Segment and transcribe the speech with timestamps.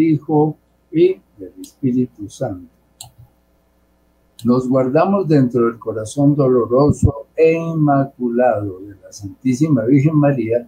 [0.00, 0.56] Hijo
[0.90, 2.72] y del Espíritu Santo.
[4.44, 10.66] Nos guardamos dentro del corazón doloroso e inmaculado de la Santísima Virgen María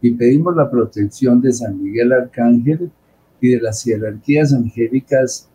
[0.00, 2.90] y pedimos la protección de San Miguel Arcángel
[3.40, 5.48] y de las jerarquías angélicas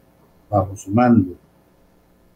[0.50, 1.36] bajo su mando,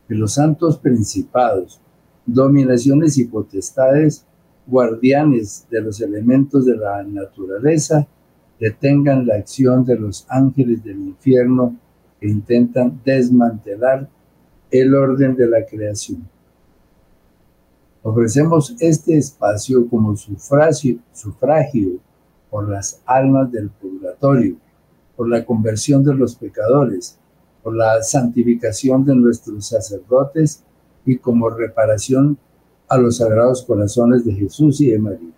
[0.07, 1.81] de los santos principados,
[2.25, 4.25] dominaciones y potestades,
[4.67, 8.07] guardianes de los elementos de la naturaleza,
[8.59, 11.75] detengan la acción de los ángeles del infierno
[12.19, 14.07] que intentan desmantelar
[14.71, 16.27] el orden de la creación.
[18.03, 21.99] Ofrecemos este espacio como sufragio, sufragio
[22.49, 24.57] por las almas del purgatorio,
[25.15, 27.17] por la conversión de los pecadores,
[27.63, 30.63] por la santificación de nuestros sacerdotes
[31.05, 32.37] y como reparación
[32.87, 35.33] a los sagrados corazones de Jesús y de María.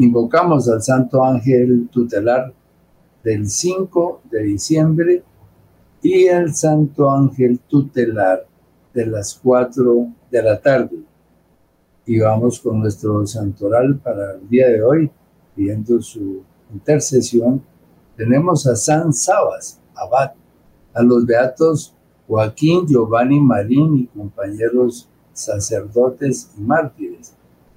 [0.00, 2.54] Invocamos al Santo Ángel tutelar
[3.24, 5.24] del 5 de diciembre
[6.00, 8.46] y al Santo Ángel tutelar
[8.94, 10.98] de las 4 de la tarde.
[12.06, 15.10] Y vamos con nuestro santoral para el día de hoy,
[15.56, 17.60] pidiendo su intercesión.
[18.16, 20.30] Tenemos a San Sabas, abad,
[20.94, 21.92] a los beatos
[22.28, 27.34] Joaquín, Giovanni Marín y compañeros sacerdotes y mártires,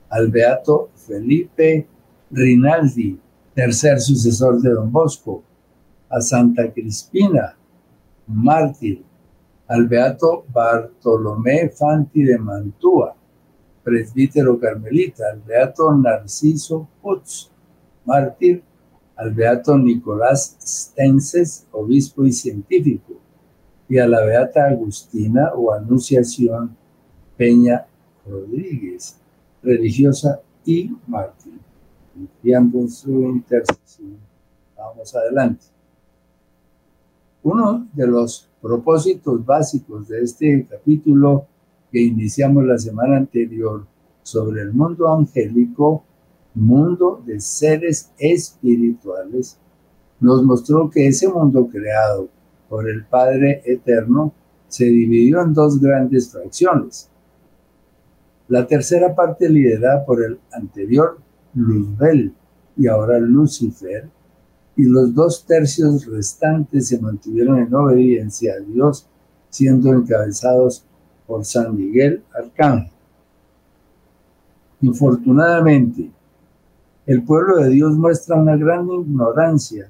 [0.07, 1.87] al beato Felipe
[2.31, 3.19] Rinaldi,
[3.53, 5.43] tercer sucesor de Don Bosco,
[6.09, 7.57] a Santa Crispina,
[8.27, 9.03] mártir,
[9.67, 13.15] al beato Bartolomé Fanti de Mantua,
[13.83, 17.49] presbítero carmelita, al beato Narciso Putz,
[18.05, 18.63] mártir,
[19.15, 23.19] al beato Nicolás Stenses, obispo y científico,
[23.89, 26.77] y a la beata Agustina o Anunciación
[27.35, 27.85] Peña
[28.25, 29.17] Rodríguez,
[29.61, 31.40] religiosa y mártir,
[32.13, 34.17] confiando en su intercesión.
[34.77, 35.65] Vamos adelante.
[37.43, 41.47] Uno de los propósitos básicos de este capítulo
[41.91, 43.85] que iniciamos la semana anterior
[44.23, 46.03] sobre el mundo angélico,
[46.53, 49.57] mundo de seres espirituales,
[50.19, 52.29] nos mostró que ese mundo creado
[52.69, 54.33] por el Padre Eterno
[54.67, 57.09] se dividió en dos grandes fracciones.
[58.47, 61.19] La tercera parte liderada por el anterior
[61.53, 62.33] Luzbel
[62.77, 64.09] y ahora Lucifer,
[64.75, 69.07] y los dos tercios restantes se mantuvieron en obediencia a Dios,
[69.49, 70.85] siendo encabezados
[71.27, 72.91] por San Miguel Arcángel.
[74.81, 76.09] Infortunadamente,
[77.05, 79.89] el pueblo de Dios muestra una gran ignorancia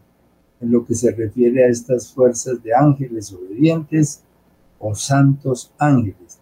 [0.60, 4.24] en lo que se refiere a estas fuerzas de ángeles obedientes
[4.80, 6.40] o santos ángeles,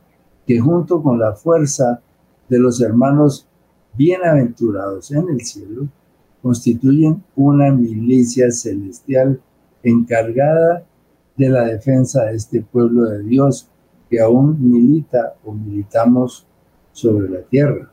[0.48, 2.02] que junto con la fuerza
[2.48, 3.49] de los hermanos
[3.98, 5.88] bienaventurados en el cielo,
[6.42, 9.42] constituyen una milicia celestial
[9.84, 10.86] encargada
[11.36, 13.70] de la defensa de este pueblo de Dios
[14.10, 16.46] que aún milita o militamos
[16.92, 17.92] sobre la tierra.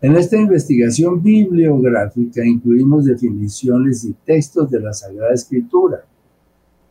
[0.00, 6.04] En esta investigación bibliográfica incluimos definiciones y textos de la Sagrada Escritura,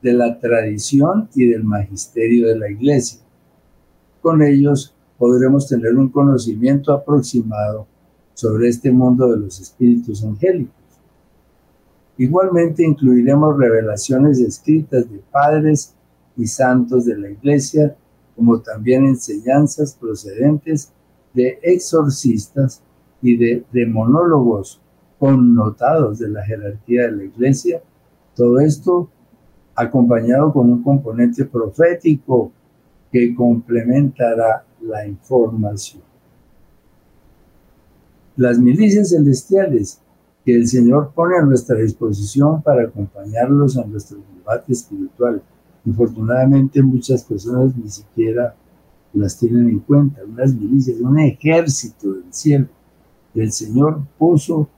[0.01, 3.21] de la tradición y del magisterio de la Iglesia.
[4.21, 7.87] Con ellos podremos tener un conocimiento aproximado
[8.33, 10.73] sobre este mundo de los espíritus angélicos.
[12.17, 15.93] Igualmente incluiremos revelaciones escritas de padres
[16.37, 17.95] y santos de la iglesia,
[18.35, 20.91] como también enseñanzas procedentes
[21.33, 22.81] de exorcistas
[23.21, 24.81] y de demonólogos
[25.19, 27.81] connotados de la jerarquía de la iglesia.
[28.35, 29.09] Todo esto
[29.75, 32.51] acompañado con un componente profético
[33.11, 36.03] que complementará la información
[38.37, 39.99] las milicias celestiales
[40.43, 45.41] que el Señor pone a nuestra disposición para acompañarlos a nuestro combate espiritual.
[45.85, 48.55] Infortunadamente muchas personas ni siquiera
[49.13, 52.67] las tienen en cuenta, unas milicias, un ejército del cielo
[53.33, 54.69] el Señor puso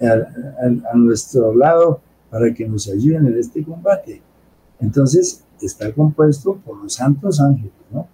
[0.00, 4.20] a, a nuestro lado para que nos ayuden en este combate.
[4.80, 8.08] Entonces está compuesto por los santos ángeles, ¿no?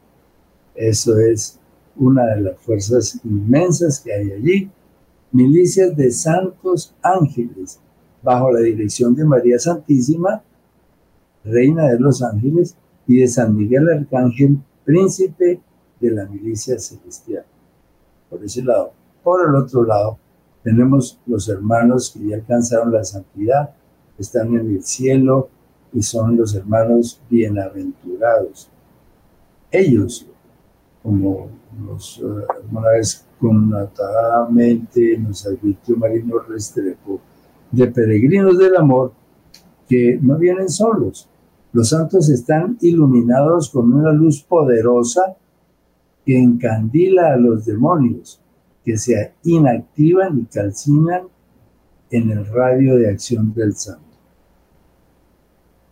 [0.77, 1.59] Eso es
[1.97, 4.71] una de las fuerzas inmensas que hay allí
[5.33, 7.79] milicias de santos ángeles,
[8.23, 10.43] bajo la dirección de María Santísima,
[11.45, 12.77] Reina de los Ángeles,
[13.07, 15.61] y de San Miguel Arcángel, príncipe
[16.01, 17.45] de la milicia celestial.
[18.29, 18.93] Por ese lado.
[19.23, 20.19] Por el otro lado,
[20.63, 23.71] tenemos los hermanos que ya alcanzaron la santidad,
[24.19, 25.49] están en el cielo
[25.93, 28.71] y son los hermanos bienaventurados.
[29.71, 30.27] Ellos,
[31.07, 31.49] como
[31.79, 37.21] nos, una vez connotadamente nos advirtió Marino Restrepo,
[37.71, 39.13] de peregrinos del amor
[39.89, 41.29] que no vienen solos.
[41.73, 45.37] Los santos están iluminados con una luz poderosa
[46.25, 48.41] que encandila a los demonios,
[48.85, 51.29] que se inactivan y calcinan
[52.11, 54.03] en el radio de acción del santo.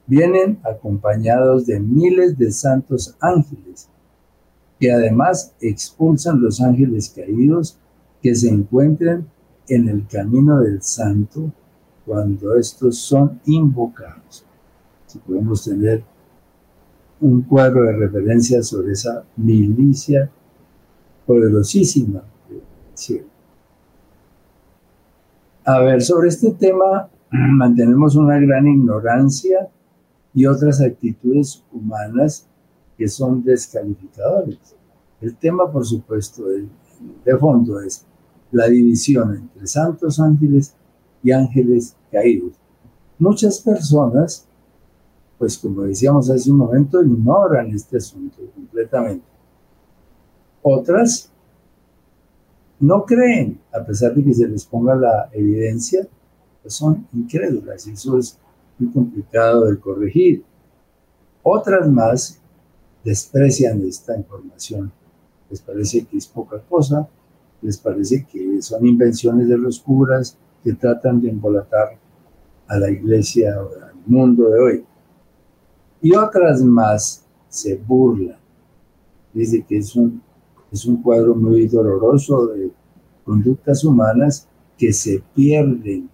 [0.09, 3.89] Vienen acompañados de miles de santos ángeles
[4.79, 7.79] que además expulsan los ángeles caídos
[8.23, 9.27] que se encuentran
[9.69, 11.53] en el camino del santo
[12.05, 14.45] cuando estos son invocados.
[15.07, 16.03] Si podemos tener
[17.21, 20.31] un cuadro de referencia sobre esa milicia
[21.27, 22.23] poderosísima
[25.65, 29.69] A ver, sobre este tema mantenemos una gran ignorancia
[30.35, 32.47] y otras actitudes humanas
[32.97, 34.59] que son descalificadores.
[35.21, 38.05] El tema, por supuesto, de, fondo es
[38.53, 40.75] la división entre santos ángeles
[41.23, 42.53] y ángeles caídos.
[43.19, 44.47] Muchas personas,
[45.39, 49.25] pues como decíamos hace un momento, ignoran este asunto completamente.
[50.63, 51.31] Otras
[52.81, 56.07] no creen, a pesar de que se les ponga la evidencia,
[56.63, 58.39] pues son incrédulas y eso es
[58.79, 60.45] muy complicado de corregir.
[61.43, 62.41] Otras más
[63.05, 64.91] desprecian esta información.
[65.51, 67.07] Les parece que es poca cosa,
[67.61, 71.99] les parece que son invenciones de los curas que tratan de embolatar
[72.67, 74.85] a la iglesia o al mundo de hoy.
[76.01, 78.39] Y otras más se burlan.
[79.33, 80.23] Dice que es un,
[80.73, 82.71] es un cuadro muy doloroso de
[83.25, 84.49] conductas humanas
[84.79, 86.09] que se pierden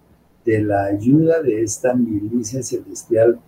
[0.45, 3.39] de la ayuda de esta milicia celestial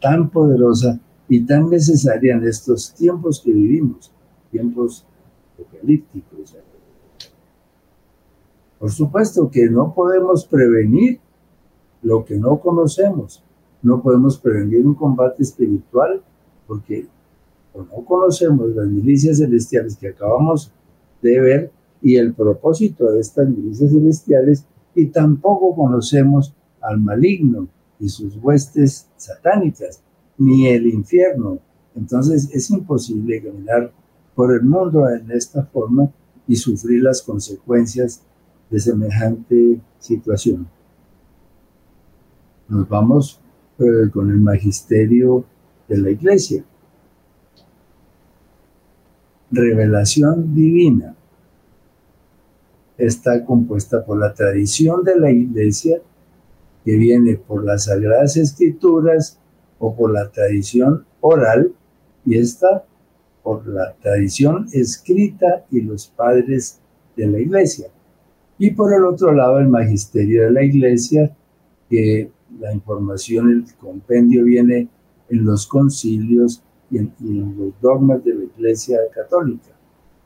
[0.00, 0.98] tan poderosa
[1.32, 4.12] y tan necesaria en estos tiempos que vivimos,
[4.50, 5.06] tiempos
[5.54, 6.58] apocalípticos.
[8.78, 11.20] Por supuesto que no podemos prevenir
[12.02, 13.42] lo que no conocemos.
[13.80, 16.22] No podemos prevenir un combate espiritual
[16.66, 17.06] porque
[17.74, 20.70] no conocemos las milicias celestiales que acabamos
[21.22, 26.52] de ver y el propósito de estas milicias celestiales y tampoco conocemos
[26.82, 27.68] al maligno
[27.98, 30.02] y sus huestes satánicas
[30.38, 31.58] ni el infierno.
[31.94, 33.92] Entonces es imposible caminar
[34.34, 36.10] por el mundo en esta forma
[36.46, 38.22] y sufrir las consecuencias
[38.70, 40.66] de semejante situación.
[42.68, 43.40] Nos vamos
[43.78, 45.44] eh, con el magisterio
[45.88, 46.64] de la iglesia.
[49.50, 51.14] Revelación divina.
[52.96, 56.00] Está compuesta por la tradición de la iglesia
[56.84, 59.38] que viene por las sagradas escrituras
[59.84, 61.72] o por la tradición oral
[62.24, 62.84] y esta
[63.42, 66.78] por la tradición escrita y los padres
[67.16, 67.88] de la iglesia.
[68.58, 71.34] Y por el otro lado el magisterio de la iglesia,
[71.90, 72.30] que
[72.60, 74.88] la información, el compendio viene
[75.28, 77.12] en los concilios y en,
[77.58, 79.70] los dogmas de la iglesia católica.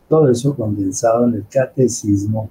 [0.06, 2.50] Todo eso condensado en el catecismo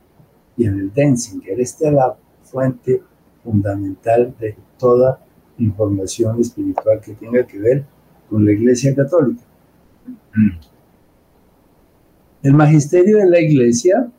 [0.57, 1.59] y en el Denzinger.
[1.59, 3.03] Esta es la fuente
[3.43, 5.19] fundamental de toda
[5.57, 7.85] información espiritual que tenga que ver
[8.29, 9.43] con la Iglesia Católica.
[12.43, 14.11] El magisterio de la Iglesia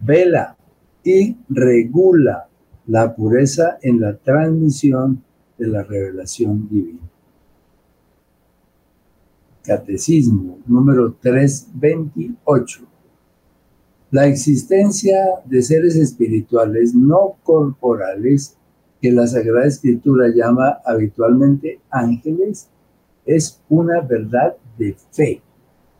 [0.00, 0.56] vela
[1.02, 2.48] y regula
[2.86, 5.22] la pureza en la transmisión
[5.58, 7.00] de la revelación divina.
[9.62, 12.86] Catecismo número 328.
[14.12, 18.56] La existencia de seres espirituales no corporales
[19.00, 22.68] que la Sagrada Escritura llama habitualmente ángeles,
[23.24, 25.42] es una verdad de fe,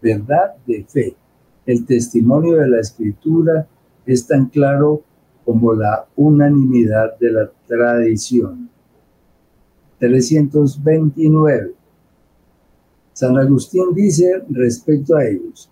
[0.00, 1.16] verdad de fe.
[1.66, 3.66] El testimonio de la Escritura
[4.06, 5.02] es tan claro
[5.44, 8.70] como la unanimidad de la tradición.
[9.98, 11.74] 329.
[13.12, 15.70] San Agustín dice respecto a ellos,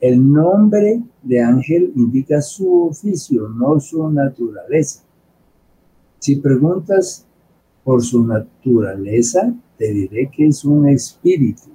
[0.00, 5.02] el nombre de ángel indica su oficio, no su naturaleza.
[6.20, 7.26] Si preguntas
[7.82, 11.70] por su naturaleza, te diré que es un espíritu.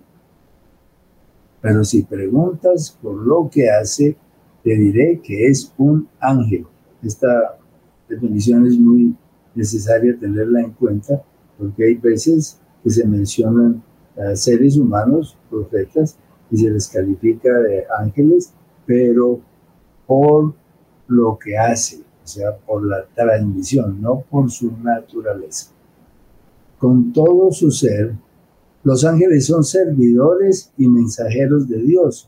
[1.61, 4.15] Pero si preguntas por lo que hace,
[4.63, 6.67] te diré que es un ángel.
[7.03, 7.57] Esta
[8.07, 9.15] definición es muy
[9.55, 11.23] necesaria tenerla en cuenta
[11.57, 13.81] porque hay veces que se mencionan
[14.35, 16.17] seres humanos, profetas,
[16.51, 18.53] y se les califica de ángeles,
[18.85, 19.41] pero
[20.05, 20.53] por
[21.07, 25.69] lo que hace, o sea, por la transmisión, no por su naturaleza.
[26.79, 28.15] Con todo su ser,
[28.83, 32.27] los ángeles son servidores y mensajeros de Dios,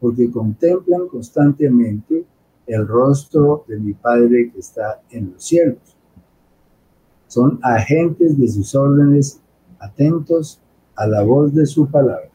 [0.00, 2.24] porque contemplan constantemente
[2.66, 5.96] el rostro de mi Padre que está en los cielos.
[7.28, 9.40] Son agentes de sus órdenes,
[9.78, 10.60] atentos
[10.96, 12.30] a la voz de su palabra.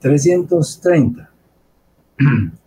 [0.00, 1.30] 330.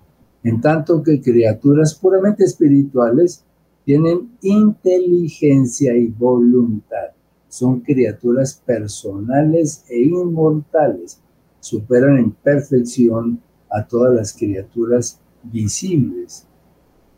[0.48, 3.44] En tanto que criaturas puramente espirituales
[3.84, 7.10] tienen inteligencia y voluntad.
[7.50, 11.20] Son criaturas personales e inmortales.
[11.60, 16.48] Superan en perfección a todas las criaturas visibles,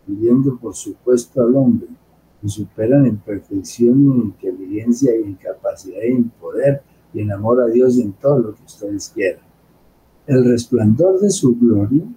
[0.08, 1.90] viviendo por supuesto al hombre,
[2.42, 6.82] y superan en perfección y en inteligencia y en capacidad y en poder
[7.14, 9.44] y en amor a Dios y en todo lo que ustedes quieran.
[10.26, 12.08] El resplandor de su gloria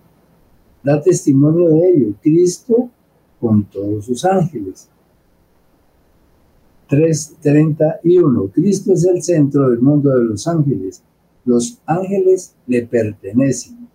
[0.82, 2.90] da testimonio de ello, Cristo
[3.40, 4.88] con todos sus ángeles.
[6.88, 8.52] 3.31.
[8.52, 11.02] Cristo es el centro del mundo de los ángeles.
[11.44, 13.88] Los ángeles le pertenecen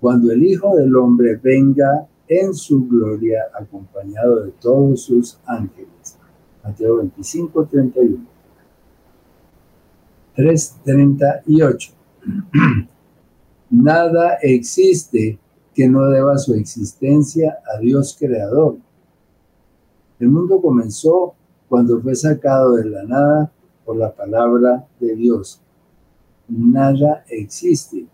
[0.00, 6.16] cuando el Hijo del Hombre venga en su gloria acompañado de todos sus ángeles.
[6.64, 8.26] Mateo 25, 31.
[10.34, 11.92] 3, 38.
[13.70, 15.38] Nada existe
[15.74, 18.76] que no deba su existencia a Dios creador.
[20.18, 21.34] El mundo comenzó
[21.68, 23.52] cuando fue sacado de la nada
[23.84, 25.60] por la palabra de Dios.
[26.48, 28.06] Nada existe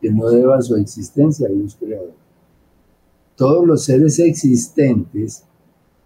[0.00, 2.14] que no deba su existencia a Dios creador.
[3.36, 5.44] Todos los seres existentes,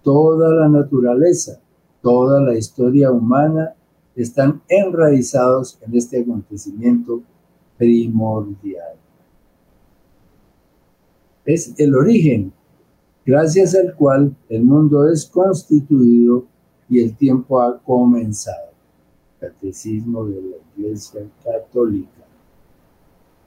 [0.03, 1.61] toda la naturaleza,
[2.01, 3.75] toda la historia humana
[4.15, 7.21] están enraizados en este acontecimiento
[7.77, 8.97] primordial.
[11.47, 12.53] Es el origen
[13.25, 16.45] gracias al cual el mundo es constituido
[16.89, 18.73] y el tiempo ha comenzado.
[19.39, 22.25] Catecismo de la Iglesia Católica.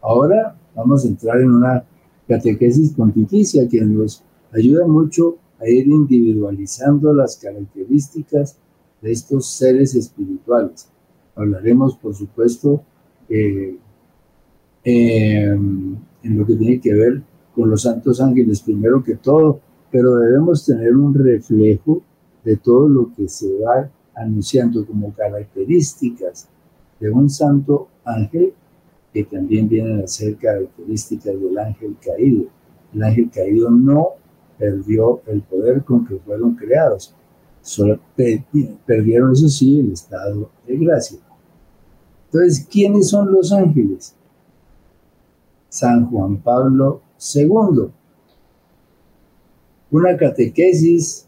[0.01, 1.83] Ahora vamos a entrar en una
[2.25, 8.57] catequesis pontificia que nos ayuda mucho a ir individualizando las características
[9.01, 10.87] de estos seres espirituales.
[11.35, 12.81] Hablaremos, por supuesto,
[13.27, 13.75] eh,
[14.85, 17.23] em, en lo que tiene que ver
[17.59, 19.59] con los santos ángeles primero que todo,
[19.91, 22.01] pero debemos tener un reflejo
[22.45, 26.47] de todo lo que se va anunciando como características
[27.01, 28.53] de un santo ángel
[29.13, 32.45] que también vienen a ser características del ángel caído.
[32.93, 34.11] El ángel caído no
[34.57, 37.13] perdió el poder con que fueron creados,
[37.61, 37.99] solo
[38.85, 41.19] perdieron, eso sí, el estado de gracia.
[42.27, 44.15] Entonces, ¿quiénes son los ángeles?
[45.67, 47.01] San Juan Pablo
[47.35, 47.89] II.
[49.91, 51.27] Una catequesis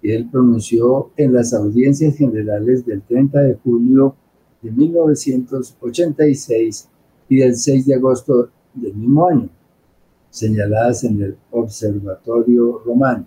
[0.00, 4.14] que él pronunció en las audiencias generales del 30 de julio
[4.60, 6.88] de 1986
[7.28, 9.48] y del 6 de agosto del mismo año,
[10.30, 13.26] señaladas en el Observatorio Romano.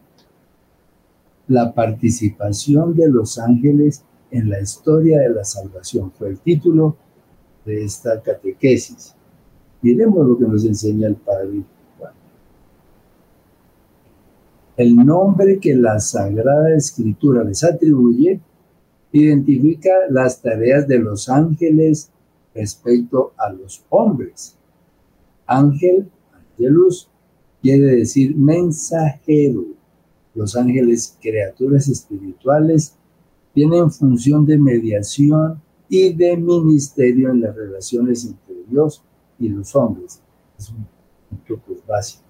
[1.47, 6.97] La participación de los ángeles en la historia de la salvación fue el título
[7.65, 9.13] de esta catequesis.
[9.81, 11.63] Miremos lo que nos enseña el Padre
[11.97, 12.13] Juan.
[14.77, 18.41] El nombre que la Sagrada Escritura les atribuye
[19.13, 22.11] identifica las tareas de los ángeles
[22.53, 24.57] respecto a los hombres.
[25.45, 27.09] Ángel, angelus,
[27.61, 29.65] quiere decir mensajero.
[30.33, 32.97] Los ángeles, criaturas espirituales,
[33.53, 39.01] tienen función de mediación y de ministerio en las relaciones entre Dios
[39.39, 40.21] y los hombres.
[40.59, 40.85] Es un
[41.47, 42.23] punto básico.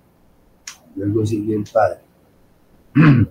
[0.96, 2.05] Luego sigue el Padre.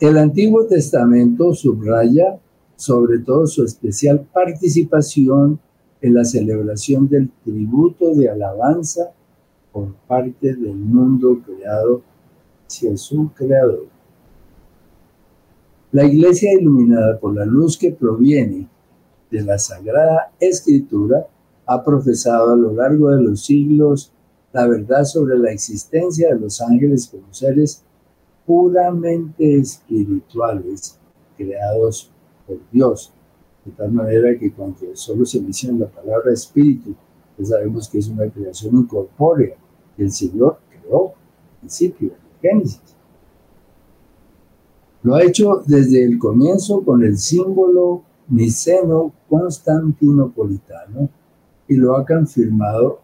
[0.00, 2.38] El Antiguo Testamento subraya
[2.76, 5.58] sobre todo su especial participación
[6.02, 9.12] en la celebración del tributo de alabanza
[9.72, 12.02] por parte del mundo creado
[12.66, 13.86] hacia su creador.
[15.92, 18.68] La iglesia iluminada por la luz que proviene
[19.30, 21.26] de la Sagrada Escritura
[21.64, 24.12] ha profesado a lo largo de los siglos
[24.52, 27.82] la verdad sobre la existencia de los ángeles como seres
[28.46, 30.98] puramente espirituales
[31.36, 32.10] creados
[32.46, 33.12] por Dios.
[33.64, 36.94] De tal manera que cuando solo se menciona la palabra espíritu,
[37.36, 39.56] pues sabemos que es una creación incorpórea
[39.96, 42.94] que el Señor creó al principio, en Génesis.
[45.02, 51.08] Lo ha hecho desde el comienzo con el símbolo niceno constantinopolitano
[51.68, 53.00] y lo ha confirmado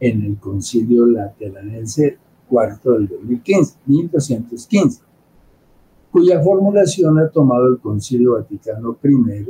[0.00, 5.04] en el concilio lateranense cuarto del 2015, 1215
[6.14, 9.46] cuya formulación ha tomado el Concilio Vaticano I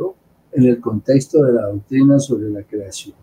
[0.53, 3.15] en el contexto de la doctrina sobre la creación.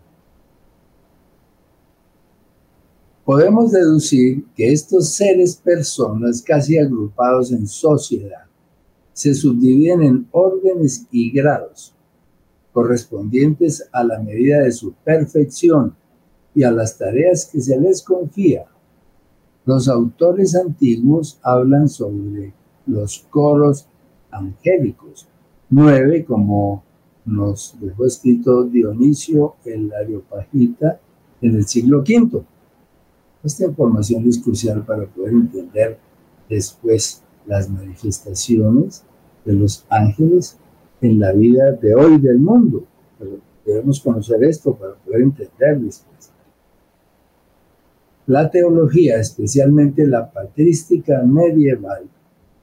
[3.24, 8.44] Podemos deducir que estos seres personas casi agrupados en sociedad
[9.12, 11.96] se subdividen en órdenes y grados
[12.72, 15.96] correspondientes a la medida de su perfección
[16.54, 18.66] y a las tareas que se les confía.
[19.64, 22.52] Los autores antiguos hablan sobre
[22.86, 23.86] los coros
[24.30, 25.28] angélicos,
[25.70, 26.82] nueve como
[27.24, 31.00] nos dejó escrito Dionisio el Areopagita
[31.40, 32.42] en el siglo V.
[33.44, 35.98] Esta información es crucial para poder entender
[36.48, 39.04] después las manifestaciones
[39.44, 40.58] de los ángeles
[41.00, 42.84] en la vida de hoy del mundo.
[43.18, 46.11] Pero debemos conocer esto para poder entender después.
[48.26, 52.08] La teología, especialmente la patrística medieval,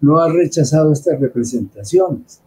[0.01, 2.42] no ha rechazado estas representaciones,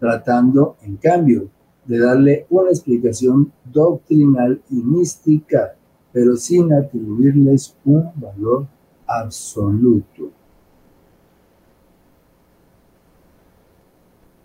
[0.00, 1.48] tratando, en cambio,
[1.84, 5.76] de darle una explicación doctrinal y mística,
[6.12, 8.66] pero sin atribuirles un valor
[9.06, 10.30] absoluto.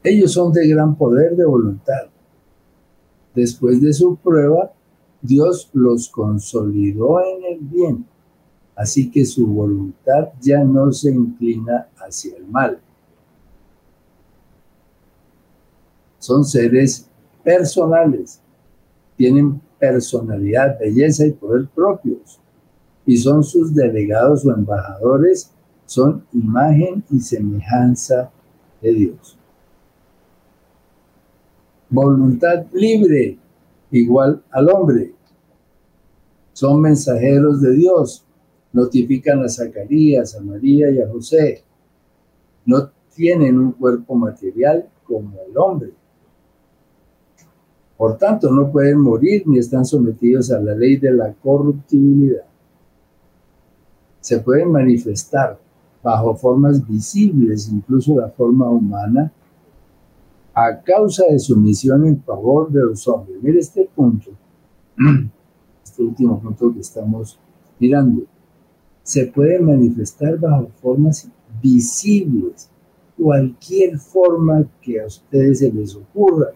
[0.04, 2.08] Ellos son de gran poder de voluntad.
[3.34, 4.74] Después de su prueba,
[5.22, 8.06] Dios los consolidó en el bien,
[8.76, 12.80] así que su voluntad ya no se inclina hacia el mal.
[16.20, 17.08] Son seres
[17.44, 18.42] personales,
[19.16, 22.40] tienen personalidad, belleza y poder propios,
[23.06, 25.52] y son sus delegados o embajadores,
[25.86, 28.32] son imagen y semejanza
[28.82, 29.38] de Dios.
[31.90, 33.38] Voluntad libre,
[33.92, 35.14] igual al hombre.
[36.54, 38.24] Son mensajeros de Dios,
[38.74, 41.64] notifican a Zacarías, a María y a José.
[42.66, 45.92] No tienen un cuerpo material como el hombre.
[47.98, 52.46] Por tanto, no pueden morir ni están sometidos a la ley de la corruptibilidad.
[54.20, 55.60] Se pueden manifestar
[56.02, 59.32] bajo formas visibles, incluso la forma humana,
[60.54, 63.38] a causa de su misión en favor de los hombres.
[63.42, 64.32] Mire este punto,
[65.84, 67.40] este último punto que estamos
[67.80, 68.24] mirando.
[69.04, 71.28] Se puede manifestar bajo formas
[71.62, 72.70] visibles,
[73.18, 76.52] cualquier forma que a ustedes se les ocurra,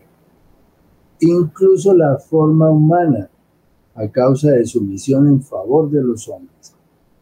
[1.20, 3.30] incluso la forma humana,
[3.96, 6.74] a causa de su misión en favor de los hombres.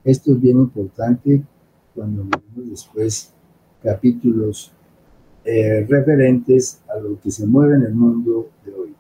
[0.04, 1.44] Esto es bien importante
[1.94, 3.32] cuando vemos después
[3.82, 4.72] capítulos
[5.46, 8.96] eh, referentes a lo que se mueve en el mundo de hoy.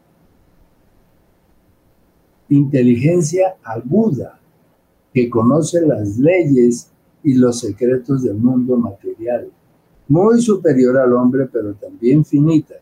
[2.49, 4.39] Inteligencia aguda
[5.13, 6.89] que conoce las leyes
[7.23, 9.49] y los secretos del mundo material,
[10.07, 12.75] muy superior al hombre, pero también finita.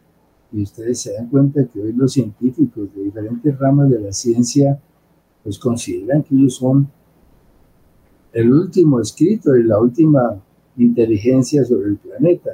[0.51, 4.79] Y ustedes se dan cuenta que hoy los científicos de diferentes ramas de la ciencia
[5.43, 6.87] pues consideran que ellos son
[8.33, 10.41] el último escrito y la última
[10.77, 12.51] inteligencia sobre el planeta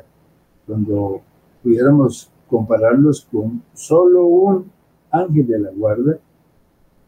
[0.65, 1.21] cuando
[1.63, 4.71] pudiéramos compararlos con solo un
[5.11, 6.19] ángel de la guarda,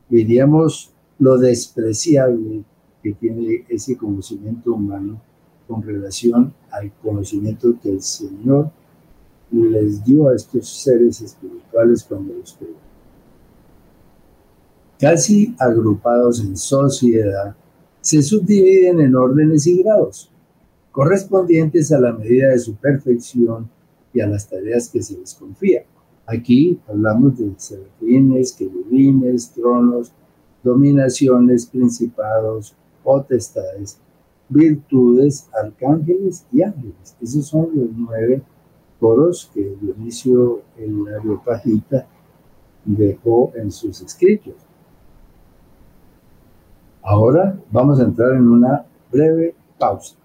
[0.10, 2.64] veríamos lo despreciable
[3.04, 5.22] que tiene ese conocimiento humano
[5.68, 8.72] con relación al conocimiento que el Señor
[9.52, 12.76] les dio a estos seres espirituales cuando los creó.
[15.00, 17.56] Casi agrupados en sociedad,
[18.02, 20.32] se subdividen en órdenes y grados
[20.92, 23.70] correspondientes a la medida de su perfección
[24.14, 25.84] y a las tareas que se les confía.
[26.26, 30.12] Aquí hablamos de serafines, querubines, tronos,
[30.64, 34.00] dominaciones, principados, potestades,
[34.50, 37.16] virtudes, arcángeles y ángeles.
[37.22, 38.42] Esos son los nueve
[39.00, 42.08] coros que Dionisio el Areopagita
[42.84, 44.56] dejó en sus escritos.
[47.02, 50.16] Ahora vamos a entrar en una breve pausa.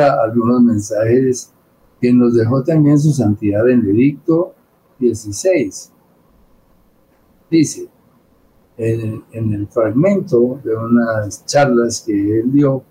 [0.00, 1.52] Algunos mensajes
[2.00, 4.54] que nos dejó también su santidad Benedicto
[4.98, 5.70] XVI.
[7.50, 7.88] Dice,
[8.76, 12.82] en, el fragmento de unas charlas que él dio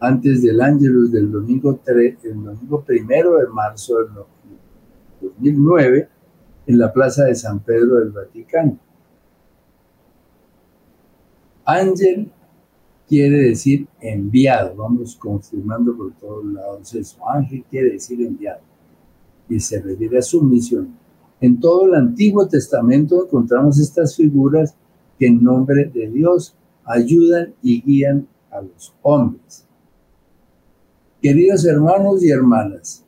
[0.00, 4.08] antes del Ángelus del domingo, el domingo primero de marzo del
[5.20, 6.08] 2009
[6.66, 8.78] en la plaza de San Pedro del Vaticano.
[11.64, 12.30] Ángel
[13.08, 17.18] quiere decir enviado, vamos confirmando por todos lados eso.
[17.28, 18.60] Ángel quiere decir enviado
[19.48, 20.96] y se refiere a su misión.
[21.40, 24.74] En todo el Antiguo Testamento encontramos estas figuras
[25.18, 29.66] que en nombre de Dios ayudan y guían a los hombres.
[31.20, 33.04] Queridos hermanos y hermanas,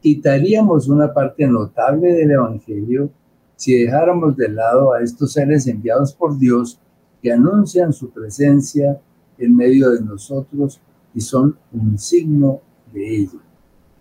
[0.00, 3.10] quitaríamos una parte notable del Evangelio
[3.56, 6.80] si dejáramos de lado a estos seres enviados por Dios
[7.22, 9.00] que anuncian su presencia
[9.44, 10.80] en medio de nosotros
[11.14, 12.60] y son un signo
[12.92, 13.40] de ello.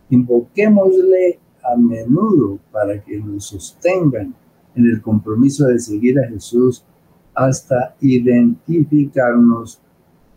[0.10, 4.34] Invoquémosle a menudo para que nos sostengan
[4.75, 6.84] en el compromiso de seguir a Jesús
[7.34, 9.80] hasta identificarnos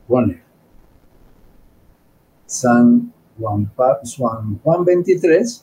[0.07, 0.43] con Él.
[2.47, 3.71] San Juan,
[4.63, 5.63] Juan 23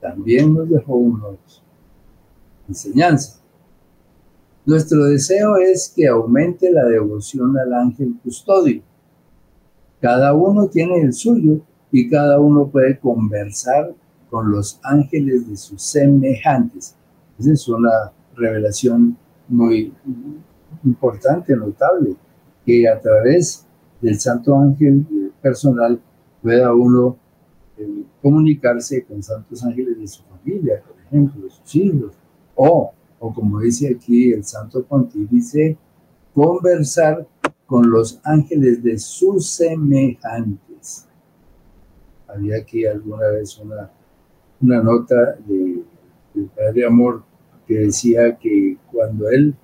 [0.00, 1.62] también nos dejó unos
[2.68, 3.43] enseñanzas.
[4.66, 8.82] Nuestro deseo es que aumente la devoción al ángel custodio.
[10.00, 11.60] Cada uno tiene el suyo
[11.92, 13.94] y cada uno puede conversar
[14.30, 16.94] con los ángeles de sus semejantes.
[17.38, 19.92] Esa es una revelación muy
[20.82, 22.16] importante, notable,
[22.64, 23.66] que a través
[24.00, 25.06] del santo ángel
[25.42, 26.00] personal
[26.42, 27.18] pueda uno
[27.76, 32.12] eh, comunicarse con santos ángeles de su familia, por ejemplo, de sus hijos,
[32.54, 32.92] o
[33.24, 35.78] o como dice aquí el Santo Pontífice,
[36.34, 37.26] conversar
[37.64, 41.06] con los ángeles de sus semejantes.
[42.28, 43.90] Había aquí alguna vez una,
[44.60, 45.82] una nota de,
[46.34, 47.22] del Padre Amor
[47.66, 49.54] que decía que cuando él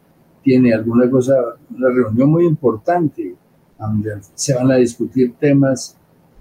[0.42, 1.34] tiene alguna cosa,
[1.68, 3.36] una reunión muy importante,
[3.78, 5.98] donde se van a discutir temas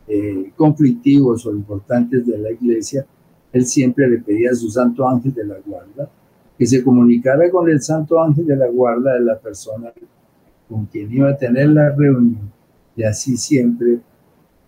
[0.07, 3.05] eh, conflictivos o importantes de la iglesia,
[3.51, 6.09] él siempre le pedía a su santo ángel de la guarda
[6.59, 9.93] que se comunicara con el santo ángel de la guarda de la persona
[10.67, 12.51] con quien iba a tener la reunión
[12.97, 14.01] y así siempre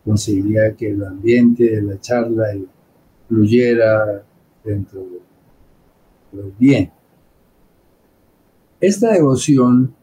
[0.06, 2.47] conseguiría que el ambiente de la charla
[3.27, 4.23] fluyera
[4.63, 5.01] dentro
[6.32, 6.89] de bien.
[8.80, 9.93] Esta devoción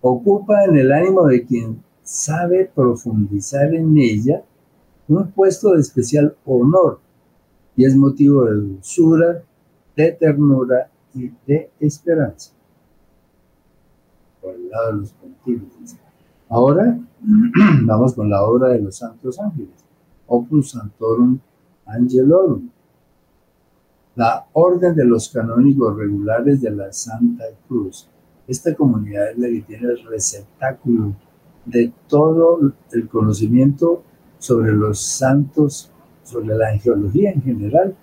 [0.00, 4.42] ocupa en el ánimo de quien sabe profundizar en ella
[5.06, 6.98] un puesto de especial honor
[7.76, 9.44] y es motivo de dulzura
[9.98, 12.52] de ternura y de esperanza.
[14.40, 15.96] Por el lado de los pontífices.
[16.48, 17.00] Ahora
[17.82, 19.74] vamos con la obra de los santos ángeles.
[20.28, 21.40] Opus Santorum
[21.84, 22.70] Angelorum.
[24.14, 28.08] La orden de los canónigos regulares de la Santa Cruz.
[28.46, 31.14] Esta comunidad es la que tiene el receptáculo
[31.64, 34.04] de todo el conocimiento
[34.38, 35.90] sobre los santos,
[36.22, 37.96] sobre la angelología en general,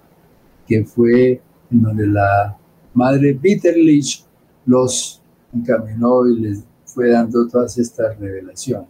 [0.67, 2.57] que fue en donde la
[2.93, 4.25] madre Bitterlich
[4.65, 5.21] los
[5.53, 8.89] encaminó y les fue dando todas estas revelaciones.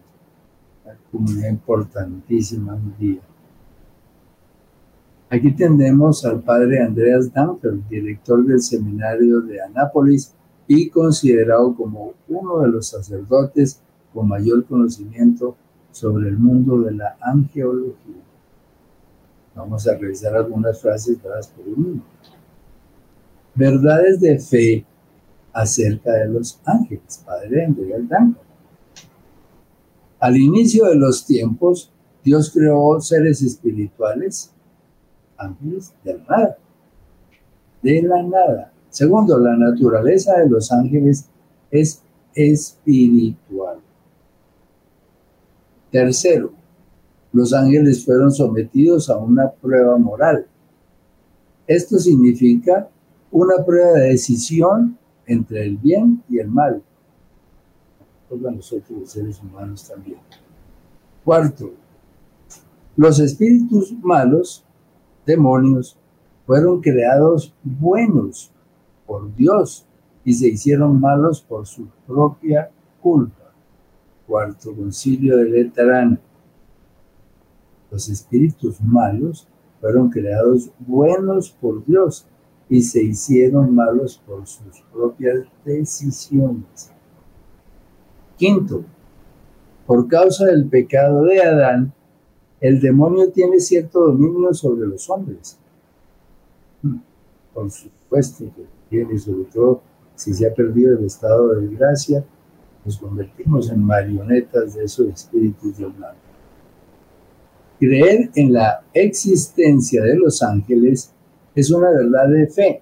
[0.83, 3.21] Una comunidad importantísima un día.
[5.29, 10.33] Aquí tenemos al padre Andreas Danfer, director del seminario de Anápolis
[10.67, 13.81] y considerado como uno de los sacerdotes
[14.13, 15.55] con mayor conocimiento
[15.91, 18.21] sobre el mundo de la angeología.
[19.55, 22.01] Vamos a revisar algunas frases dadas por uno
[23.55, 24.85] verdades de fe
[25.53, 28.35] acerca de los ángeles, Padre de
[30.19, 31.91] Al inicio de los tiempos,
[32.23, 34.51] Dios creó seres espirituales,
[35.37, 36.57] ángeles de la nada,
[37.81, 38.73] de la nada.
[38.89, 41.29] Segundo, la naturaleza de los ángeles
[41.71, 42.01] es
[42.33, 43.77] espiritual.
[45.91, 46.51] Tercero,
[47.31, 50.47] los ángeles fueron sometidos a una prueba moral.
[51.67, 52.89] Esto significa
[53.35, 56.81] una prueba de decisión entre el bien y el mal.
[58.29, 60.19] Todos nosotros los seres humanos también.
[61.25, 61.73] Cuarto,
[62.95, 64.63] los espíritus malos,
[65.25, 65.97] demonios,
[66.45, 68.51] fueron creados buenos
[69.05, 69.85] por Dios
[70.23, 72.71] y se hicieron malos por su propia
[73.01, 73.51] culpa.
[74.25, 76.21] Cuarto concilio de Letrán.
[77.91, 79.45] Los espíritus malos
[79.81, 82.25] fueron creados buenos por Dios
[82.69, 86.91] y se hicieron malos por sus propias decisiones.
[88.37, 88.83] Quinto,
[89.85, 91.93] por causa del pecado de Adán,
[92.59, 95.57] el demonio tiene cierto dominio sobre los hombres.
[96.81, 96.97] Hmm,
[97.53, 99.81] por supuesto que tiene, sobre todo
[100.15, 102.25] si se ha perdido el estado de gracia,
[102.83, 106.15] nos convertimos en marionetas de esos espíritus del mal.
[107.79, 111.14] Creer en la existencia de los ángeles
[111.55, 112.81] es una verdad de fe,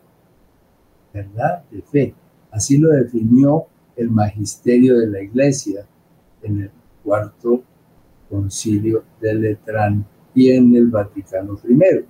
[1.14, 2.16] verdad de fe.
[2.52, 5.86] Así lo definió el magisterio de la iglesia
[6.42, 6.72] en el
[7.04, 7.64] cuarto
[8.30, 12.06] concilio de Letrán y en el Vaticano I.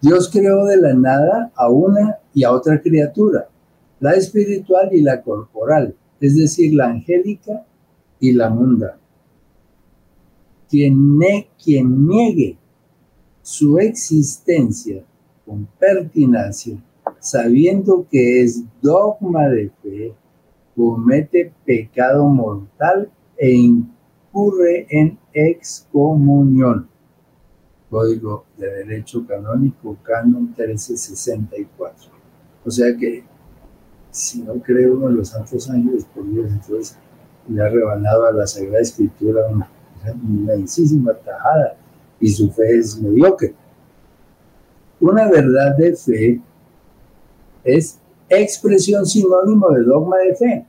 [0.00, 3.48] Dios creó de la nada a una y a otra criatura,
[4.00, 7.64] la espiritual y la corporal, es decir, la angélica
[8.18, 8.98] y la munda.
[10.68, 11.18] Quien,
[11.62, 12.58] quien niegue
[13.42, 15.04] su existencia
[15.46, 16.76] con pertinacia,
[17.20, 20.14] sabiendo que es dogma de fe,
[20.74, 26.88] comete pecado mortal e incurre en excomunión.
[27.88, 32.10] Código de Derecho Canónico, Canon 1364.
[32.64, 33.22] O sea que
[34.10, 36.96] si no cree uno en los santos ángeles, por Dios, entonces
[37.48, 39.68] le ha rebanado a la Sagrada Escritura una
[40.24, 41.76] inmensísima tajada
[42.18, 43.54] y su fe es mediocre.
[45.00, 46.40] Una verdad de fe
[47.64, 50.66] es expresión sinónimo de dogma de fe.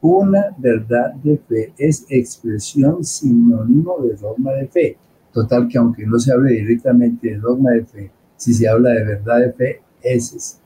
[0.00, 4.96] Una verdad de fe es expresión sinónimo de dogma de fe.
[5.32, 9.04] Total que aunque no se hable directamente de dogma de fe, si se habla de
[9.04, 10.60] verdad de fe, es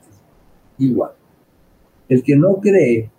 [0.77, 1.11] igual.
[2.09, 3.11] El que no cree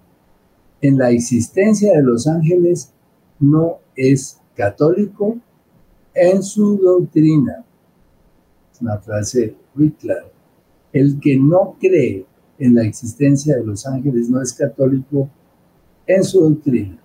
[0.80, 2.92] en la existencia de los ángeles
[3.38, 5.38] no es católico
[6.14, 7.64] en su doctrina.
[8.72, 10.26] Es una frase muy clara.
[10.92, 12.26] El que no cree
[12.58, 15.28] en la existencia de los ángeles no es católico
[16.06, 16.98] en su doctrina.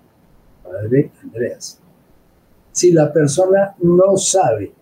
[0.64, 1.80] Padre Andreas.
[2.72, 4.74] Si la persona no sabe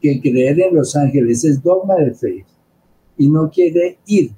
[0.00, 2.46] que creer en los ángeles es dogma de fe
[3.16, 4.32] y no quiere ir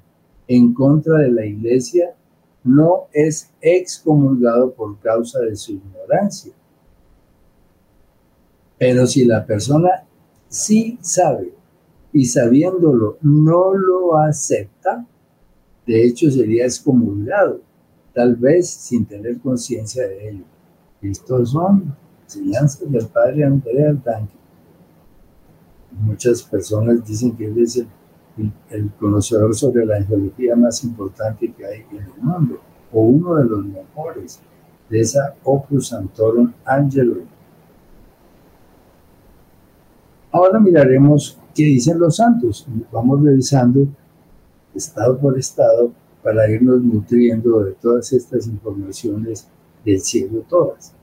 [0.47, 2.15] en contra de la iglesia,
[2.63, 6.53] no es excomulgado por causa de su ignorancia.
[8.77, 9.89] Pero si la persona
[10.47, 11.53] sí sabe
[12.13, 15.05] y sabiéndolo no lo acepta,
[15.85, 17.61] de hecho sería excomulgado,
[18.13, 20.43] tal vez sin tener conciencia de ello.
[21.01, 24.33] Estos son enseñanzas del padre Andrea Tanque.
[25.99, 31.85] Muchas personas dicen que él es el, conocedor sobre la angelología más importante que hay
[31.91, 32.59] en el mundo,
[32.91, 34.39] o uno de los mejores
[34.89, 37.25] de esa Opus Santorum Angelum.
[40.37, 42.67] Ahora miraremos qué dicen los santos.
[42.91, 43.87] Vamos revisando
[44.75, 49.47] estado por estado para irnos nutriendo de todas estas informaciones
[49.83, 50.93] del cielo todas.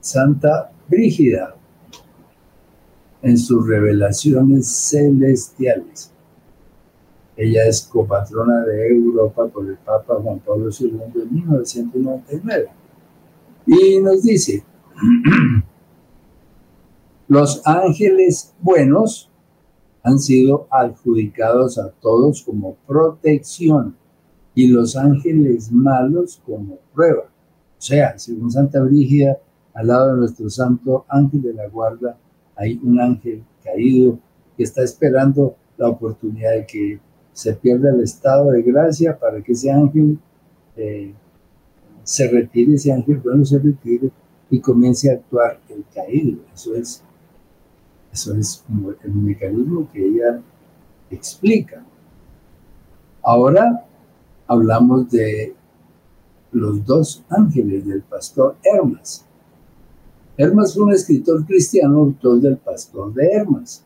[0.00, 1.54] Santa Brígida,
[3.20, 6.10] en sus revelaciones celestiales.
[7.36, 12.68] Ella es copatrona de Europa por el Papa Juan Pablo II en 1999.
[13.66, 14.64] Y nos dice,
[17.28, 19.30] los ángeles buenos
[20.02, 23.96] han sido adjudicados a todos como protección
[24.54, 27.24] y los ángeles malos como prueba.
[27.24, 29.38] O sea, según Santa Brígida,
[29.74, 32.18] al lado de nuestro santo ángel de la guarda,
[32.56, 34.18] hay un ángel caído
[34.56, 37.00] que está esperando la oportunidad de que
[37.32, 40.18] se pierda el estado de gracia para que ese ángel
[40.76, 41.14] eh,
[42.02, 44.10] se retire, ese ángel bueno se retire
[44.50, 46.38] y comience a actuar el caído.
[46.54, 47.02] Eso es,
[48.12, 48.64] eso es
[49.04, 50.42] el mecanismo que ella
[51.10, 51.82] explica.
[53.22, 53.86] Ahora
[54.46, 55.54] hablamos de
[56.52, 59.24] los dos ángeles del pastor Hermas.
[60.36, 63.84] Hermas fue un escritor cristiano, autor del Pastor de Hermas,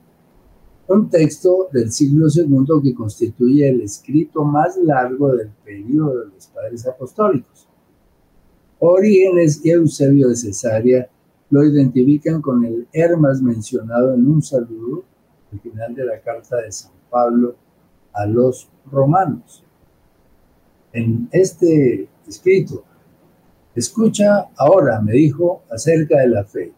[0.88, 6.46] un texto del siglo II que constituye el escrito más largo del periodo de los
[6.46, 7.68] padres apostólicos.
[8.78, 11.08] Orígenes y Eusebio de Cesarea
[11.50, 15.04] lo identifican con el Hermas mencionado en un saludo
[15.52, 17.54] al final de la carta de San Pablo
[18.12, 19.62] a los romanos.
[20.92, 22.84] En este escrito,
[23.76, 26.72] Escucha ahora, me dijo, acerca de la fe.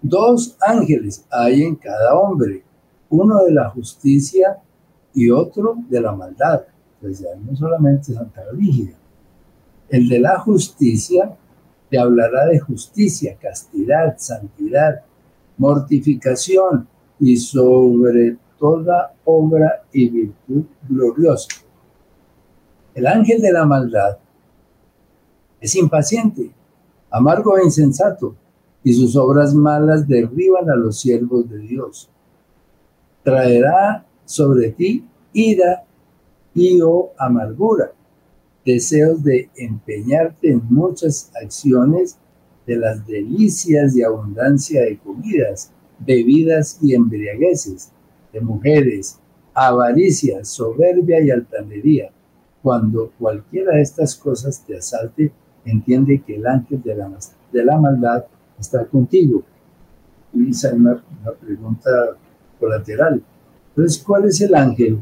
[0.00, 2.62] Dos ángeles hay en cada hombre,
[3.10, 4.58] uno de la justicia
[5.12, 6.62] y otro de la maldad.
[7.00, 8.94] Pues ya no solamente Santa Brígida.
[9.88, 11.36] El de la justicia
[11.94, 15.02] te hablará de justicia, castidad, santidad,
[15.58, 16.88] mortificación
[17.20, 21.46] y sobre toda obra y virtud gloriosa.
[22.96, 24.18] El ángel de la maldad
[25.60, 26.50] es impaciente,
[27.12, 28.34] amargo e insensato,
[28.82, 32.10] y sus obras malas derriban a los siervos de Dios.
[33.22, 35.84] Traerá sobre ti ira
[36.56, 37.92] y o amargura,
[38.64, 42.16] deseos de empeñarte en muchas acciones
[42.66, 47.90] de las delicias y abundancia de comidas, bebidas y embriagueces,
[48.32, 49.18] de mujeres,
[49.52, 52.10] avaricia, soberbia y altanería.
[52.62, 55.30] Cuando cualquiera de estas cosas te asalte,
[55.64, 58.24] entiende que el ángel de la, maldad
[58.58, 59.42] está contigo.
[60.32, 61.90] Y una, una pregunta
[62.58, 63.22] colateral.
[63.68, 64.98] Entonces, ¿cuál es el ángel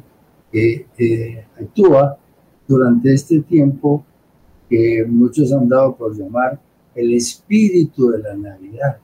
[0.51, 2.19] que eh, actúa
[2.67, 4.05] durante este tiempo
[4.69, 6.61] que muchos han dado por llamar
[6.95, 8.99] el espíritu de la Navidad?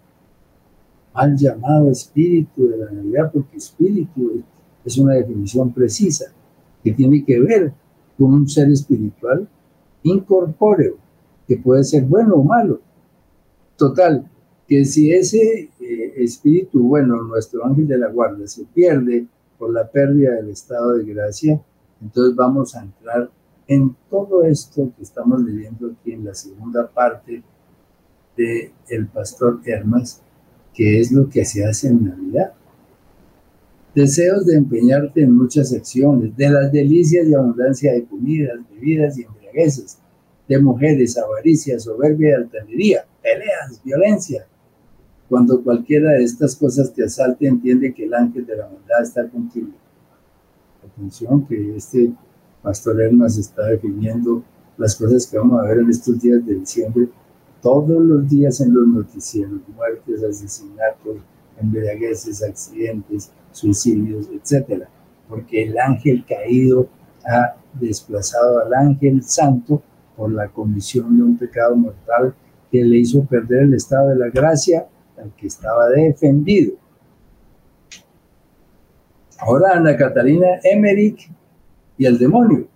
[1.14, 4.42] Han llamado espíritu de la Navidad porque espíritu
[4.84, 6.26] es una definición precisa
[6.82, 7.72] que tiene que ver
[8.16, 9.48] con un ser espiritual
[10.02, 10.96] incorpóreo,
[11.46, 12.80] que puede ser bueno o malo.
[13.76, 14.28] Total,
[14.66, 19.26] que si ese eh, espíritu bueno, nuestro ángel de la guarda, se pierde
[19.58, 21.60] por la pérdida del estado de gracia,
[22.00, 23.30] entonces vamos a entrar
[23.68, 27.42] en todo esto que estamos leyendo aquí en la segunda parte
[28.37, 30.22] de El Pastor Hermas,
[30.72, 32.54] que es lo que se hace en Navidad.
[33.94, 39.24] Deseos de empeñarte en muchas acciones, de las delicias y abundancia de comidas, bebidas y
[39.24, 39.98] embriagueces,
[40.48, 44.46] de mujeres, avaricia, soberbia y altanería, peleas, violencia,
[45.28, 49.28] cuando cualquiera de estas cosas te asalte, entiende que el ángel de la maldad está
[49.28, 49.72] contigo.
[50.83, 52.12] Atención que este
[52.62, 54.42] pastor Hermas está definiendo
[54.76, 57.08] las cosas que vamos a ver en estos días de diciembre,
[57.60, 61.16] todos los días en los noticieros, muertes, asesinatos,
[61.60, 64.84] embriagueces, accidentes, suicidios, etc.
[65.28, 66.88] Porque el ángel caído
[67.24, 69.82] ha desplazado al ángel santo
[70.16, 72.34] por la comisión de un pecado mortal
[72.70, 76.74] que le hizo perder el estado de la gracia al que estaba defendido.
[79.38, 81.30] Ahora Ana Catalina Emmerich
[81.98, 82.68] y el demonio.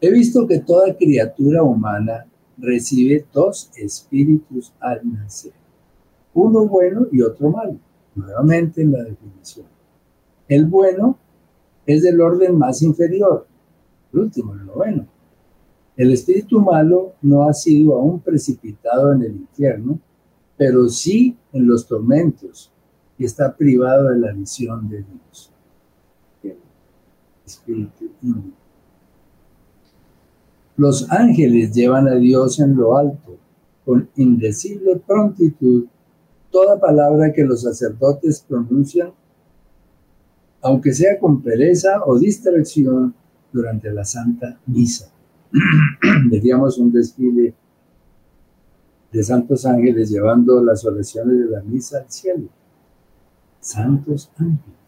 [0.00, 2.24] He visto que toda criatura humana
[2.56, 5.52] recibe dos espíritus al nacer,
[6.32, 7.76] uno bueno y otro malo,
[8.14, 9.66] nuevamente en la definición.
[10.48, 11.18] El bueno
[11.84, 13.46] es del orden más inferior,
[14.12, 15.06] el último, el noveno.
[15.96, 19.98] El espíritu malo no ha sido aún precipitado en el infierno,
[20.56, 22.72] pero sí en los tormentos
[23.18, 25.52] y está privado de la visión de Dios.
[30.76, 33.36] Los ángeles llevan a Dios en lo alto,
[33.84, 35.84] con indecible prontitud,
[36.50, 39.12] toda palabra que los sacerdotes pronuncian,
[40.62, 43.14] aunque sea con pereza o distracción
[43.52, 45.10] durante la Santa Misa.
[46.30, 47.54] Decíamos un desfile
[49.12, 52.48] de santos ángeles llevando las oraciones de la misa al cielo.
[53.60, 54.79] Santos ángeles.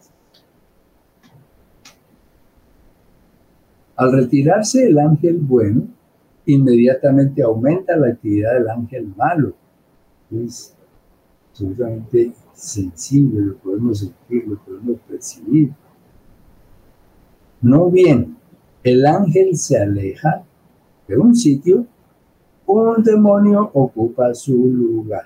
[3.95, 5.87] Al retirarse el ángel bueno,
[6.45, 9.53] inmediatamente aumenta la actividad del ángel malo.
[10.31, 10.75] Es
[11.51, 15.71] absolutamente sensible, lo podemos sentir, lo podemos percibir.
[17.61, 18.37] No bien,
[18.83, 20.43] el ángel se aleja
[21.07, 21.85] de un sitio
[22.65, 25.25] un demonio ocupa su lugar.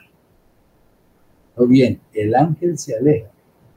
[1.56, 3.32] O bien, el ángel se aleja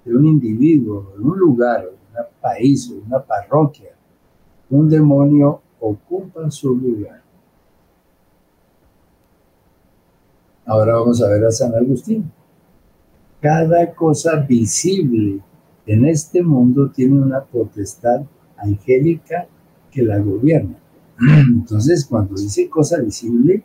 [0.04, 3.90] de un individuo, de un lugar, de un país, de una parroquia.
[4.70, 7.20] Un demonio ocupa su lugar.
[10.64, 12.30] Ahora vamos a ver a San Agustín.
[13.40, 15.40] Cada cosa visible
[15.86, 18.22] en este mundo tiene una potestad
[18.56, 19.48] angélica
[19.90, 20.78] que la gobierna.
[21.48, 23.64] Entonces, cuando dice cosa visible,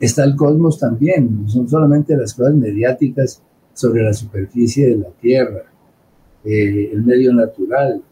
[0.00, 3.42] está el cosmos también, no son solamente las cosas mediáticas
[3.74, 5.64] sobre la superficie de la Tierra,
[6.44, 8.02] eh, el medio natural,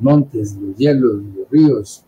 [0.00, 2.04] montes, los hielos, los ríos,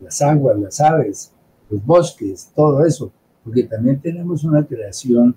[0.00, 1.32] las aguas, las aves,
[1.70, 5.36] los bosques, todo eso, porque también tenemos una creación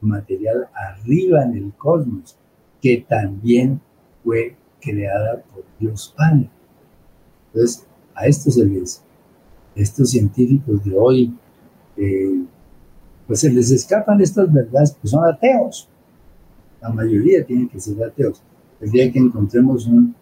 [0.00, 2.36] material arriba en el cosmos,
[2.80, 3.80] que también
[4.22, 6.50] fue creada por Dios Padre.
[7.46, 9.02] Entonces, a estos se les,
[9.74, 11.34] estos científicos de hoy,
[11.96, 12.44] eh,
[13.26, 15.88] pues se les escapan estas verdades, pues son ateos.
[16.80, 18.42] La mayoría tienen que ser ateos.
[18.80, 20.14] El día que encontremos un,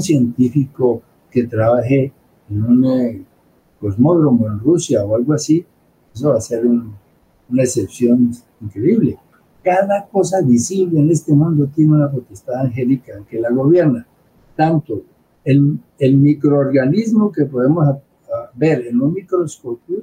[0.00, 2.12] científico que trabaje
[2.50, 3.24] en un eh,
[3.80, 5.64] cosmódromo en Rusia o algo así,
[6.14, 8.30] eso va a ser una excepción
[8.60, 9.18] increíble.
[9.62, 14.06] Cada cosa visible en este mundo tiene una potestad angélica que la gobierna,
[14.54, 15.02] tanto
[15.44, 15.80] el,
[16.16, 17.96] microorganismo que podemos
[18.54, 20.02] ver en un microscopio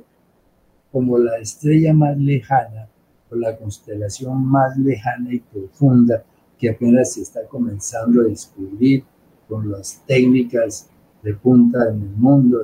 [0.92, 2.88] como la estrella más lejana
[3.30, 6.24] o la constelación más lejana y profunda
[6.58, 9.04] que apenas se está comenzando a descubrir
[9.48, 10.90] con las técnicas
[11.22, 12.60] de punta en el mundo,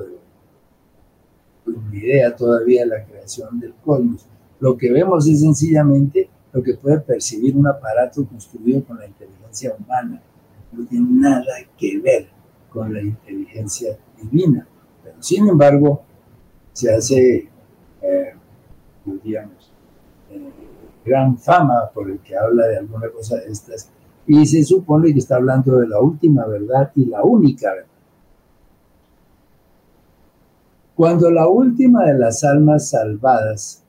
[1.64, 4.26] pues, ni idea todavía de la creación del cosmos.
[4.60, 9.74] Lo que vemos es sencillamente lo que puede percibir un aparato construido con la inteligencia
[9.78, 10.20] humana.
[10.72, 12.28] No tiene nada que ver
[12.68, 14.66] con la inteligencia divina.
[15.02, 16.02] Pero sin embargo,
[16.72, 17.48] se hace,
[18.02, 18.34] eh,
[19.24, 19.72] digamos,
[20.30, 20.50] eh,
[21.04, 23.90] gran fama por el que habla de alguna cosa de estas
[24.32, 27.90] y se supone que está hablando de la última verdad y la única verdad.
[30.94, 33.82] Cuando la última de las almas salvadas,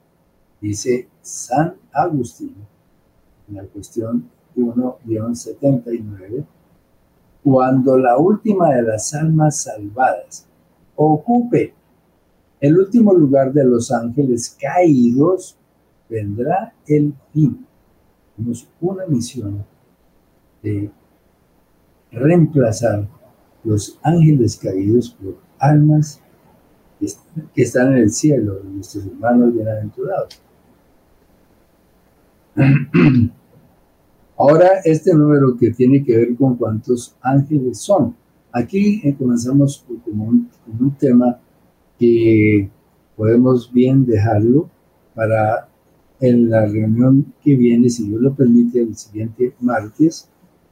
[0.60, 2.56] dice San Agustín,
[3.50, 6.44] en la cuestión 1-79,
[7.44, 10.48] cuando la última de las almas salvadas
[10.96, 11.76] ocupe
[12.60, 15.56] el último lugar de los ángeles caídos,
[16.10, 17.64] vendrá el fin.
[18.36, 19.70] Tenemos una misión
[20.62, 20.92] de
[22.12, 23.08] reemplazar
[23.64, 26.22] los ángeles caídos por almas
[27.00, 30.42] que están en el cielo, nuestros hermanos bienaventurados.
[34.38, 38.16] Ahora, este número que tiene que ver con cuántos ángeles son.
[38.52, 40.50] Aquí eh, comenzamos como un,
[40.80, 41.40] un tema
[41.98, 42.70] que
[43.16, 44.70] podemos bien dejarlo
[45.16, 45.70] para
[46.20, 50.30] en la reunión que viene, si Dios lo permite, el siguiente martes,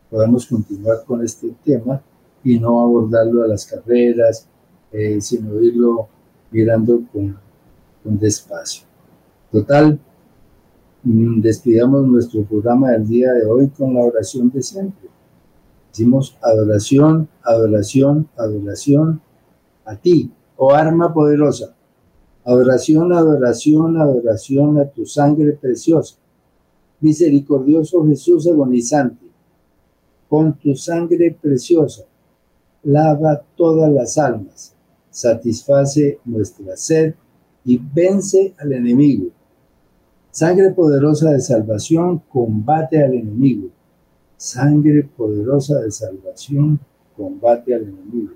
[0.09, 2.01] podamos continuar con este tema
[2.43, 4.47] y no abordarlo a las carreras,
[4.91, 6.07] eh, sino irlo
[6.51, 7.37] mirando con,
[8.03, 8.87] despacio.
[9.51, 9.99] Total,
[11.03, 15.09] mm, despidamos nuestro programa del día de hoy con la oración de siempre.
[15.89, 19.21] Decimos adoración, adoración, adoración
[19.85, 21.75] a ti, oh arma poderosa.
[22.45, 26.15] Adoración, adoración, adoración a tu sangre preciosa.
[26.99, 29.28] Misericordioso Jesús agonizante,
[30.29, 32.03] con tu sangre preciosa,
[32.83, 34.75] lava todas las almas
[35.09, 37.13] satisface nuestra sed
[37.65, 39.29] y vence al enemigo.
[40.31, 43.69] Sangre poderosa de salvación combate al enemigo.
[44.37, 46.79] Sangre poderosa de salvación
[47.17, 48.33] combate al enemigo.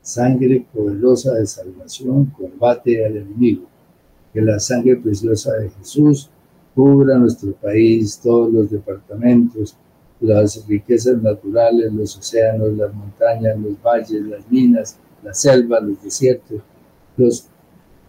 [0.00, 3.66] Sangre poderosa de salvación combate al enemigo.
[4.32, 6.30] Que la sangre preciosa de Jesús
[6.74, 9.76] cubra nuestro país, todos los departamentos,
[10.22, 16.60] las riquezas naturales, los océanos, las montañas, los valles, las minas, la selva, los desiertos,
[17.16, 17.48] los,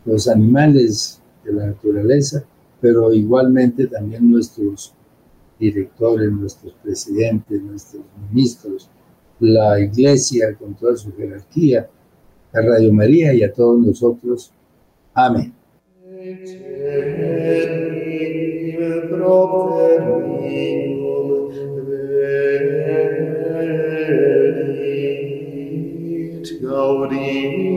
[0.05, 2.43] los animales de la naturaleza,
[2.79, 4.93] pero igualmente también nuestros
[5.59, 8.89] directores, nuestros presidentes, nuestros ministros,
[9.39, 11.89] la iglesia con toda su jerarquía,
[12.53, 14.51] a Radio María y a todos nosotros.
[15.13, 15.53] Amén.
[26.93, 27.72] glory.